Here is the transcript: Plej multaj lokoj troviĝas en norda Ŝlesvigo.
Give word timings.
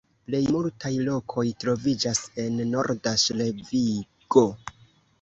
Plej 0.27 0.39
multaj 0.53 0.91
lokoj 1.09 1.43
troviĝas 1.65 2.23
en 2.47 2.59
norda 2.73 3.17
Ŝlesvigo. 3.27 4.49